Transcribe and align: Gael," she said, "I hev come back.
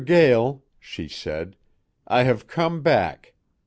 Gael," 0.03 0.63
she 0.79 1.07
said, 1.07 1.55
"I 2.07 2.23
hev 2.23 2.47
come 2.47 2.81
back. 2.81 3.35